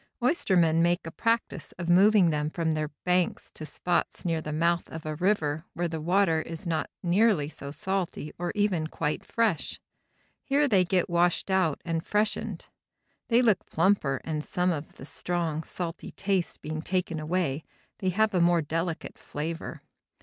Oystermen 0.19 0.81
make 0.81 1.05
a 1.05 1.11
practice 1.11 1.73
of 1.77 1.87
moving 1.87 2.31
them 2.31 2.49
from 2.49 2.71
their 2.71 2.87
banks 3.05 3.51
to 3.51 3.67
spots 3.67 4.25
near 4.25 4.41
the 4.41 4.51
mouth 4.51 4.89
of 4.89 5.05
a 5.05 5.13
river 5.13 5.63
where 5.75 5.87
the 5.87 6.01
water 6.01 6.41
is 6.41 6.65
not 6.65 6.89
nearly 7.03 7.47
so 7.47 7.69
salty 7.69 8.33
or 8.39 8.51
even 8.55 8.87
quite 8.87 9.23
fresh. 9.23 9.79
Here 10.43 10.67
they 10.67 10.85
get 10.85 11.07
washed 11.07 11.51
out 11.51 11.81
and 11.85 12.03
freshened. 12.03 12.65
They 13.27 13.43
look 13.43 13.63
plumper 13.67 14.19
and 14.23 14.43
some 14.43 14.71
of 14.71 14.95
the 14.95 15.05
strong, 15.05 15.61
salty 15.61 16.09
taste 16.13 16.63
being 16.63 16.81
taken 16.81 17.19
away, 17.19 17.63
they 17.99 18.09
have 18.09 18.33
a 18.33 18.41
more 18.41 18.63
delicate 18.63 19.19
flavor. 19.19 19.83